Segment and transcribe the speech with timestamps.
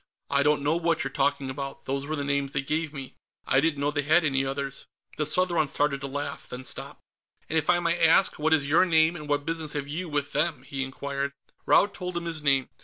[0.31, 1.85] "I don't know what you're talking about.
[1.85, 3.13] Those were the names they gave me;
[3.45, 7.01] I didn't know they had any others." The Southron started to laugh, then stopped.
[7.47, 10.31] "And if I may ask, what is your name, and what business have you with
[10.31, 11.33] them?" he inquired.
[11.67, 12.69] Raud told him his name.